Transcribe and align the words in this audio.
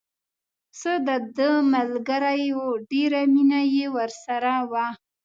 پسه 0.69 0.93
دده 1.07 1.49
ملګری 1.73 2.49
و 2.61 2.65
ډېره 2.91 3.21
مینه 3.33 3.61
یې 3.75 3.85
ورسره 3.95 4.53
وه. 4.71 4.85